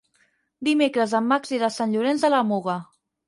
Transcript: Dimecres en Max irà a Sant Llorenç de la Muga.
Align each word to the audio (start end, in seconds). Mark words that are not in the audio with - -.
Dimecres 0.67 1.13
en 1.19 1.27
Max 1.33 1.53
irà 1.57 1.69
a 1.69 1.75
Sant 1.77 1.93
Llorenç 1.97 2.25
de 2.27 2.31
la 2.35 2.43
Muga. 2.53 2.79